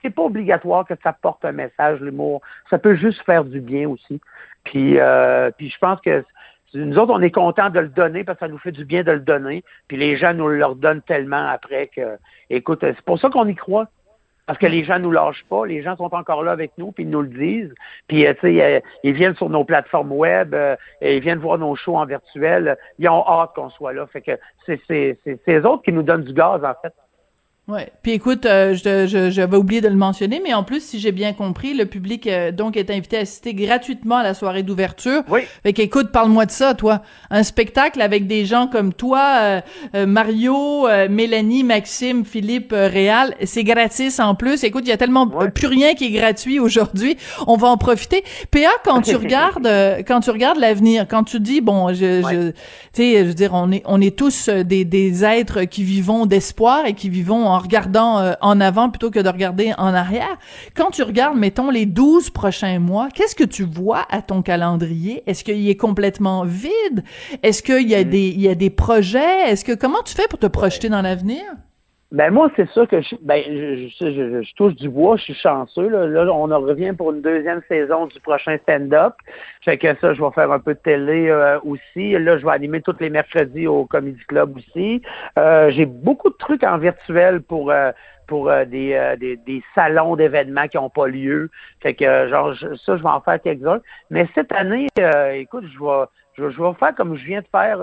c'est 0.02 0.10
pas 0.10 0.24
obligatoire 0.24 0.86
que 0.86 0.96
ça 1.02 1.14
porte 1.14 1.46
un 1.46 1.54
message 1.54 2.02
l'humour. 2.02 2.42
Ça 2.70 2.78
peut 2.78 2.96
juste 2.96 3.22
faire 3.24 3.46
du 3.46 3.62
bien 3.62 3.88
aussi. 3.88 4.20
Puis 4.66 5.00
euh, 5.00 5.50
puis 5.58 5.70
je 5.70 5.78
pense 5.80 6.00
que 6.02 6.24
nous 6.74 6.98
autres, 6.98 7.14
on 7.14 7.22
est 7.22 7.32
contents 7.32 7.70
de 7.70 7.80
le 7.80 7.90
donner 7.90 8.24
parce 8.24 8.40
que 8.40 8.46
ça 8.46 8.52
nous 8.52 8.58
fait 8.58 8.72
du 8.72 8.86
bien 8.86 9.04
de 9.04 9.12
le 9.12 9.20
donner. 9.20 9.64
Puis 9.88 9.98
les 9.98 10.16
gens 10.18 10.34
nous 10.34 10.48
le 10.48 10.76
donnent 10.76 11.02
tellement 11.02 11.48
après 11.48 11.88
que, 11.88 12.18
écoute, 12.50 12.80
c'est 12.82 13.02
pour 13.02 13.20
ça 13.20 13.30
qu'on 13.30 13.48
y 13.48 13.56
croit. 13.56 13.88
Parce 14.48 14.58
que 14.60 14.66
les 14.66 14.84
gens 14.84 15.00
nous 15.00 15.12
lâchent 15.12 15.46
pas, 15.50 15.66
les 15.66 15.82
gens 15.82 15.96
sont 15.96 16.14
encore 16.14 16.44
là 16.44 16.52
avec 16.52 16.72
nous, 16.78 16.92
puis 16.92 17.04
ils 17.04 17.10
nous 17.10 17.22
le 17.22 17.30
disent. 17.30 17.74
Puis, 18.08 18.26
euh, 18.26 18.34
tu 18.34 18.58
sais, 18.58 18.62
euh, 18.62 18.80
ils 19.04 19.14
viennent 19.14 19.36
sur 19.36 19.50
nos 19.50 19.64
plateformes 19.64 20.12
web, 20.12 20.54
euh, 20.54 20.76
ils 21.02 21.22
viennent 21.22 21.40
voir 21.40 21.58
nos 21.58 21.76
shows 21.76 21.96
en 21.96 22.06
virtuel. 22.06 22.76
Ils 23.00 23.08
ont 23.08 23.26
hâte 23.26 23.52
qu'on 23.56 23.70
soit 23.70 23.94
là. 23.94 24.08
Fait 24.08 24.22
que 24.22 24.32
c'est 24.66 24.82
ces 25.46 25.60
autres 25.60 25.84
qui 25.84 25.94
nous 25.94 26.04
donnent 26.04 26.24
du 26.24 26.34
gaz, 26.34 26.66
en 26.66 26.74
fait. 26.82 26.94
Ouais. 27.68 27.92
Puis 28.02 28.14
écoute, 28.14 28.48
euh, 28.48 28.74
je, 28.74 29.30
j'avais 29.30 29.56
oublié 29.56 29.82
de 29.82 29.88
le 29.88 29.96
mentionner, 29.96 30.42
mais 30.44 30.54
en 30.54 30.64
plus, 30.64 30.84
si 30.84 31.00
j'ai 31.00 31.12
bien 31.12 31.32
compris, 31.32 31.76
le 31.76 31.86
public 31.86 32.26
euh, 32.26 32.52
donc 32.52 32.76
est 32.76 32.90
invité 32.90 33.18
à 33.18 33.22
assister 33.22 33.54
gratuitement 33.54 34.18
à 34.18 34.24
la 34.24 34.34
soirée 34.34 34.64
d'ouverture. 34.64 35.22
Oui. 35.30 35.42
Fait 35.62 35.72
qu'écoute, 35.72 36.12
parle-moi 36.12 36.48
de 36.48 36.52
ça, 36.52 36.74
toi. 36.74 37.04
Un 37.30 37.44
spectacle 37.44 38.02
avec 38.02 38.26
des 38.26 38.46
gens 38.46 38.68
comme 38.68 38.94
toi, 38.94 39.62
euh, 39.94 40.06
Mario, 40.08 40.88
Mélanie, 41.10 41.64
Maxime, 41.64 42.26
Philippe, 42.26 42.74
Réal, 42.74 43.36
c'est 43.46 43.64
gratis 43.64 44.20
en 44.20 44.34
plus. 44.34 44.64
Écoute, 44.64 44.84
il 44.86 44.90
y 44.90 44.94
a 44.94 44.98
tellement 44.98 45.28
plus 45.28 45.68
rien 45.68 45.94
qui 45.94 46.06
est 46.06 46.20
gratuit 46.20 46.60
aujourd'hui. 46.60 47.16
On 47.46 47.58
va 47.58 47.68
en 47.68 47.78
profiter. 47.78 48.24
PA, 48.50 48.70
quand 48.84 49.02
tu 49.02 49.16
regardes, 49.16 49.70
quand 50.08 50.20
tu 50.22 50.32
regardes 50.32 50.58
l'avenir, 50.58 51.06
quand 51.08 51.24
tu 51.24 51.40
dis 51.40 51.62
bon, 51.62 51.94
je, 51.94 52.22
je 52.22 52.52
tu 52.52 52.56
sais, 52.94 53.20
je 53.20 53.28
veux 53.28 53.34
dire, 53.34 53.52
on 53.54 53.72
est 53.72 53.84
on 53.86 54.02
est 54.02 54.18
tous 54.18 54.50
des 54.50 54.84
des 54.84 55.24
êtres 55.24 55.64
qui 55.64 55.84
vivons 55.84 56.26
d'espoir 56.26 56.86
et 56.86 56.94
qui 56.94 57.10
vivons 57.10 57.46
en 57.48 57.61
regardant 57.62 58.20
euh, 58.20 58.34
en 58.42 58.60
avant 58.60 58.90
plutôt 58.90 59.12
que 59.12 59.20
de 59.20 59.30
regarder 59.30 59.74
en 59.78 59.94
arrière. 59.94 60.38
Quand 60.76 60.92
tu 60.92 61.04
regardes, 61.04 61.38
mettons, 61.38 61.70
les 61.70 61.86
12 61.86 62.30
prochains 62.30 62.80
mois, 62.80 63.10
qu'est-ce 63.14 63.36
que 63.36 63.44
tu 63.44 63.64
vois 63.64 64.06
à 64.10 64.22
ton 64.22 64.42
calendrier? 64.42 65.24
Est-ce 65.28 65.44
qu'il 65.44 65.70
est 65.70 65.78
complètement 65.78 66.44
vide? 66.44 67.04
Est-ce 67.44 67.64
qu'il 67.64 67.88
y 67.88 67.96
a 67.96 68.04
des, 68.04 68.28
il 68.28 68.42
y 68.42 68.50
a 68.50 68.56
des 68.56 68.70
projets? 68.70 69.50
Est-ce 69.50 69.64
que, 69.64 69.74
comment 69.74 70.02
tu 70.04 70.14
fais 70.14 70.28
pour 70.30 70.40
te 70.40 70.48
projeter 70.48 70.90
dans 70.90 71.02
l'avenir? 71.02 71.44
Ben 72.12 72.30
moi, 72.30 72.52
c'est 72.58 72.70
ça 72.72 72.86
que 72.86 73.02
je, 73.02 73.16
ben, 73.22 73.42
je, 73.46 73.88
je, 74.02 74.44
je, 74.44 74.56
touche 74.56 74.76
du 74.76 74.90
bois, 74.90 75.16
je 75.16 75.24
suis 75.24 75.34
chanceux. 75.34 75.88
Là. 75.88 76.06
là, 76.08 76.30
on 76.34 76.52
en 76.52 76.60
revient 76.60 76.92
pour 76.92 77.14
une 77.14 77.22
deuxième 77.22 77.62
saison 77.70 78.08
du 78.08 78.20
prochain 78.20 78.58
stand-up. 78.64 79.14
Fait 79.64 79.78
que 79.78 79.96
ça, 79.96 80.14
je 80.14 80.22
vais 80.22 80.32
faire 80.32 80.52
un 80.52 80.60
peu 80.60 80.74
de 80.74 80.80
télé 80.80 81.30
euh, 81.30 81.58
aussi. 81.64 82.12
Là, 82.12 82.38
je 82.38 82.46
vais 82.46 82.52
animer 82.52 82.82
tous 82.82 82.98
les 83.00 83.10
mercredis 83.10 83.66
au 83.66 83.86
Comedy 83.86 84.20
Club 84.28 84.58
aussi. 84.58 85.02
Euh, 85.40 85.72
j'ai 85.72 85.86
beaucoup 85.86 86.30
de 86.30 86.36
trucs 86.36 86.66
en 86.66 86.78
virtuel 86.78 87.42
pour 87.42 87.72
euh, 87.72 87.94
pour 88.28 88.50
des, 88.66 89.16
des, 89.20 89.36
des, 89.36 89.62
salons 89.76 90.16
d'événements 90.16 90.68
qui 90.68 90.78
n'ont 90.78 90.90
pas 90.90 91.08
lieu. 91.08 91.50
Fait 91.82 91.94
que 91.94 92.30
genre 92.30 92.54
ça, 92.56 92.98
je 92.98 93.04
vais 93.04 93.10
en 93.10 93.20
faire 93.20 93.42
quelques-uns. 93.42 93.82
Mais 94.10 94.26
cette 94.36 94.54
année, 94.54 94.88
écoute, 95.34 95.66
je 95.74 95.80
vais 95.80 96.06
je, 96.38 96.50
je, 96.50 96.62
vais 96.62 96.74
faire 96.76 96.96
comme 96.96 97.18
je 97.18 97.26
viens 97.26 97.42
de 97.42 97.48
faire 97.52 97.78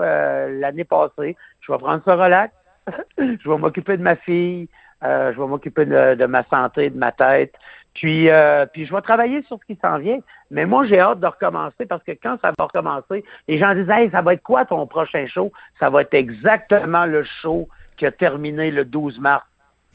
l'année 0.49 0.85
passée. 0.85 1.35
Je 1.61 1.71
vais 1.71 1.77
prendre 1.77 2.01
ça 2.03 2.15
relax 2.15 2.51
je 3.17 3.49
vais 3.49 3.57
m'occuper 3.57 3.97
de 3.97 4.03
ma 4.03 4.15
fille, 4.15 4.67
euh, 5.03 5.33
je 5.33 5.39
vais 5.39 5.47
m'occuper 5.47 5.85
de, 5.85 6.25
ma 6.25 6.43
santé, 6.45 6.89
de 6.89 6.97
ma 6.97 7.11
tête. 7.11 7.53
Puis, 7.93 8.29
euh, 8.29 8.65
puis 8.65 8.85
je 8.85 8.93
vais 8.93 9.01
travailler 9.01 9.41
sur 9.43 9.59
ce 9.59 9.65
qui 9.65 9.79
s'en 9.81 9.97
vient. 9.97 10.19
Mais 10.51 10.65
moi, 10.65 10.85
j'ai 10.85 10.99
hâte 10.99 11.19
de 11.19 11.27
recommencer 11.27 11.85
parce 11.85 12.03
que 12.03 12.11
quand 12.11 12.37
ça 12.41 12.51
va 12.57 12.65
recommencer, 12.65 13.23
les 13.47 13.57
gens 13.57 13.73
disent 13.73 13.89
Hey, 13.89 14.09
ça 14.11 14.21
va 14.21 14.33
être 14.33 14.43
quoi 14.43 14.65
ton 14.65 14.85
prochain 14.87 15.25
show? 15.27 15.51
Ça 15.79 15.89
va 15.89 16.01
être 16.01 16.13
exactement 16.13 17.05
le 17.05 17.23
show 17.23 17.67
qui 17.97 18.05
a 18.05 18.11
terminé 18.11 18.71
le 18.71 18.85
12 18.85 19.19
mars. 19.19 19.45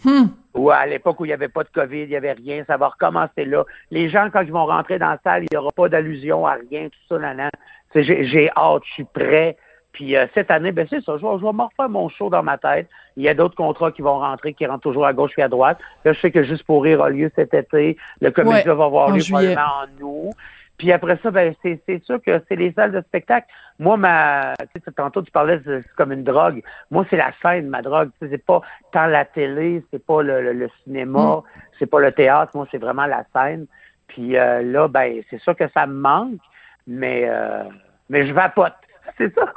Hmm. 0.04 0.26
Ou 0.54 0.70
à 0.70 0.86
l'époque 0.86 1.20
où 1.20 1.24
il 1.24 1.28
n'y 1.28 1.34
avait 1.34 1.48
pas 1.48 1.64
de 1.64 1.68
COVID, 1.68 2.02
il 2.02 2.08
n'y 2.08 2.16
avait 2.16 2.32
rien, 2.32 2.64
ça 2.66 2.76
va 2.76 2.88
recommencer 2.88 3.44
là. 3.44 3.64
Les 3.90 4.08
gens, 4.08 4.28
quand 4.30 4.42
ils 4.42 4.52
vont 4.52 4.66
rentrer 4.66 4.98
dans 4.98 5.10
la 5.10 5.18
salle, 5.24 5.44
il 5.44 5.48
n'y 5.50 5.56
aura 5.56 5.72
pas 5.72 5.88
d'allusion 5.88 6.46
à 6.46 6.54
rien, 6.70 6.88
tout 6.88 6.98
ça, 7.08 7.18
là, 7.18 7.50
J'ai 7.94 8.50
hâte, 8.56 8.82
je 8.86 8.92
suis 8.92 9.04
prêt. 9.04 9.56
Puis 9.94 10.16
euh, 10.16 10.26
cette 10.34 10.50
année, 10.50 10.72
ben 10.72 10.86
c'est 10.90 11.02
ça, 11.02 11.16
je 11.16 11.22
vais, 11.24 11.38
je 11.38 11.44
vais 11.44 11.52
me 11.52 11.62
refaire 11.62 11.88
mon 11.88 12.08
show 12.08 12.28
dans 12.28 12.42
ma 12.42 12.58
tête. 12.58 12.88
Il 13.16 13.22
y 13.22 13.28
a 13.28 13.34
d'autres 13.34 13.54
contrats 13.54 13.92
qui 13.92 14.02
vont 14.02 14.18
rentrer, 14.18 14.52
qui 14.52 14.66
rentrent 14.66 14.82
toujours 14.82 15.06
à 15.06 15.12
gauche 15.12 15.30
et 15.38 15.42
à 15.42 15.48
droite. 15.48 15.78
Là, 16.04 16.12
je 16.12 16.20
sais 16.20 16.30
que 16.30 16.42
Juste 16.42 16.64
pour 16.64 16.82
rire 16.82 17.00
a 17.00 17.08
lieu 17.08 17.30
cet 17.36 17.54
été. 17.54 17.96
Le 18.20 18.30
comédie 18.30 18.66
va 18.66 18.72
avoir 18.72 19.10
lieu 19.10 19.22
probablement 19.26 19.62
en 19.62 20.02
août. 20.02 20.34
Puis 20.76 20.90
après 20.90 21.18
ça, 21.22 21.30
ben 21.30 21.54
c'est, 21.62 22.04
sûr 22.04 22.20
que 22.20 22.42
c'est 22.48 22.56
les 22.56 22.72
salles 22.72 22.90
de 22.90 23.00
spectacle. 23.02 23.46
Moi, 23.78 23.96
ma, 23.96 24.54
tu 24.74 24.80
sais, 24.84 24.90
tantôt 24.90 25.22
tu 25.22 25.30
parlais 25.30 25.60
c'est 25.64 25.84
comme 25.96 26.10
une 26.10 26.24
drogue. 26.24 26.62
Moi, 26.90 27.06
c'est 27.08 27.16
la 27.16 27.30
scène, 27.40 27.68
ma 27.68 27.80
drogue. 27.80 28.10
Tu 28.18 28.26
sais, 28.26 28.32
c'est 28.32 28.44
pas 28.44 28.60
tant 28.92 29.06
la 29.06 29.24
télé, 29.24 29.84
c'est 29.92 30.04
pas 30.04 30.22
le, 30.22 30.68
cinéma, 30.82 31.36
mm. 31.36 31.42
c'est 31.78 31.86
pas 31.86 32.00
le 32.00 32.10
théâtre. 32.10 32.50
Moi, 32.56 32.66
c'est 32.72 32.78
vraiment 32.78 33.06
la 33.06 33.24
scène. 33.32 33.66
Puis 34.08 34.36
euh, 34.36 34.62
là, 34.62 34.88
ben 34.88 35.22
c'est 35.30 35.40
sûr 35.40 35.54
que 35.56 35.68
ça 35.72 35.86
me 35.86 35.94
manque, 35.94 36.40
mais 36.88 37.26
euh, 37.28 37.62
mais 38.08 38.26
je 38.26 38.32
vapote. 38.32 38.74
C'est 39.18 39.34
ça. 39.34 39.52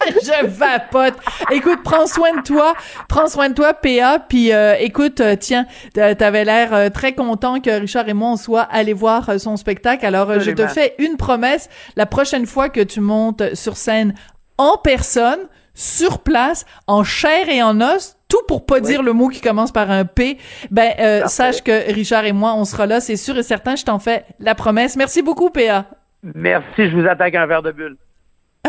je 0.06 0.46
vapote. 0.46 1.14
Écoute, 1.50 1.80
prends 1.84 2.06
soin 2.06 2.36
de 2.36 2.42
toi. 2.42 2.74
Prends 3.08 3.26
soin 3.26 3.50
de 3.50 3.54
toi, 3.54 3.74
PA. 3.74 4.18
Puis 4.18 4.52
euh, 4.52 4.74
écoute, 4.78 5.20
euh, 5.20 5.36
tiens, 5.38 5.66
t'avais 5.94 6.44
l'air 6.44 6.72
euh, 6.72 6.88
très 6.88 7.14
content 7.14 7.60
que 7.60 7.70
Richard 7.70 8.08
et 8.08 8.14
moi 8.14 8.30
on 8.30 8.36
soit 8.36 8.62
allés 8.62 8.92
voir 8.92 9.38
son 9.38 9.56
spectacle. 9.56 10.06
Alors 10.06 10.40
je 10.40 10.50
te 10.52 10.66
fais 10.66 10.94
une 10.98 11.16
promesse. 11.16 11.68
La 11.96 12.06
prochaine 12.06 12.46
fois 12.46 12.68
que 12.68 12.80
tu 12.80 13.00
montes 13.00 13.54
sur 13.54 13.76
scène 13.76 14.14
en 14.58 14.76
personne, 14.78 15.40
sur 15.74 16.20
place, 16.20 16.66
en 16.86 17.04
chair 17.04 17.48
et 17.48 17.62
en 17.62 17.80
os, 17.80 18.16
tout 18.28 18.42
pour 18.46 18.66
pas 18.66 18.80
dire 18.80 19.02
le 19.02 19.12
mot 19.12 19.28
qui 19.28 19.40
commence 19.40 19.72
par 19.72 19.90
un 19.90 20.04
P, 20.04 20.38
ben 20.70 21.26
sache 21.26 21.62
que 21.62 21.92
Richard 21.92 22.24
et 22.24 22.32
moi 22.32 22.54
on 22.54 22.64
sera 22.64 22.86
là, 22.86 23.00
c'est 23.00 23.16
sûr 23.16 23.36
et 23.38 23.42
certain. 23.42 23.76
Je 23.76 23.84
t'en 23.84 23.98
fais 23.98 24.24
la 24.38 24.54
promesse. 24.54 24.96
Merci 24.96 25.22
beaucoup, 25.22 25.50
PA. 25.50 25.86
Merci. 26.22 26.90
Je 26.90 26.96
vous 26.96 27.06
attaque 27.06 27.34
un 27.34 27.46
verre 27.46 27.62
de 27.62 27.72
bulle. 27.72 27.96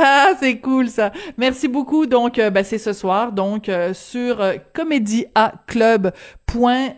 Ah, 0.03 0.31
c'est 0.39 0.57
cool 0.57 0.89
ça. 0.89 1.11
Merci 1.37 1.67
beaucoup. 1.67 2.07
Donc, 2.07 2.39
euh, 2.39 2.49
ben, 2.49 2.63
c'est 2.63 2.79
ce 2.79 2.91
soir, 2.91 3.31
donc 3.31 3.69
euh, 3.69 3.93
sur 3.93 4.41
euh, 4.41 4.55
Club 5.67 6.11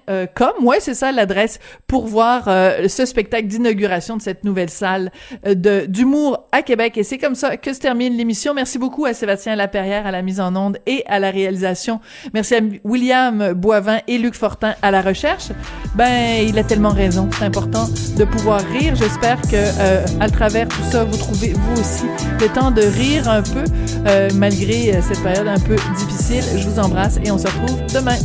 euh, 0.09 0.25
.com. 0.33 0.51
Ouais, 0.61 0.77
c'est 0.79 0.93
ça 0.93 1.11
l'adresse 1.11 1.59
pour 1.87 2.07
voir 2.07 2.45
euh, 2.47 2.87
ce 2.87 3.05
spectacle 3.05 3.47
d'inauguration 3.47 4.17
de 4.17 4.21
cette 4.21 4.43
nouvelle 4.43 4.69
salle 4.69 5.11
euh, 5.45 5.85
d'humour 5.87 6.47
à 6.51 6.61
Québec. 6.61 6.97
Et 6.97 7.03
c'est 7.03 7.17
comme 7.17 7.35
ça 7.35 7.57
que 7.57 7.73
se 7.73 7.79
termine 7.79 8.15
l'émission. 8.15 8.53
Merci 8.53 8.77
beaucoup 8.77 9.05
à 9.05 9.13
Sébastien 9.13 9.55
Laperrière 9.55 10.07
à 10.07 10.11
la 10.11 10.21
mise 10.21 10.39
en 10.39 10.55
onde 10.55 10.77
et 10.85 11.03
à 11.07 11.19
la 11.19 11.31
réalisation. 11.31 11.99
Merci 12.33 12.55
à 12.55 12.59
William 12.83 13.53
Boivin 13.53 13.99
et 14.07 14.17
Luc 14.17 14.35
Fortin 14.35 14.75
à 14.81 14.91
la 14.91 15.01
recherche. 15.01 15.49
Ben, 15.95 16.45
il 16.47 16.57
a 16.57 16.63
tellement 16.63 16.89
raison. 16.89 17.29
C'est 17.37 17.45
important 17.45 17.87
de 18.17 18.25
pouvoir 18.25 18.61
rire. 18.61 18.95
J'espère 18.95 19.41
que 19.41 20.21
à 20.21 20.29
travers 20.29 20.67
tout 20.67 20.83
ça, 20.91 21.03
vous 21.03 21.17
trouvez 21.17 21.53
vous 21.53 21.81
aussi 21.81 22.05
le 22.39 22.47
temps 22.47 22.71
de 22.71 22.81
rire 22.81 23.29
un 23.29 23.41
peu 23.41 23.63
malgré 24.35 25.01
cette 25.01 25.21
période 25.21 25.47
un 25.47 25.59
peu 25.59 25.75
difficile. 25.97 26.43
Je 26.57 26.67
vous 26.67 26.79
embrasse 26.79 27.19
et 27.23 27.31
on 27.31 27.37
se 27.37 27.47
retrouve 27.47 27.81
demain. 27.93 28.17